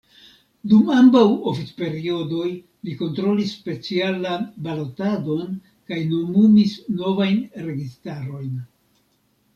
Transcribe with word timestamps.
Dum 0.69 0.87
ambaŭ 0.93 1.19
oficperiodoj 1.51 2.47
li 2.89 2.95
kontrolis 3.03 3.53
specialan 3.59 4.49
balotadon 4.69 5.55
kaj 5.93 6.01
nomumis 6.15 6.77
novajn 7.03 7.39
registarojn. 7.71 8.61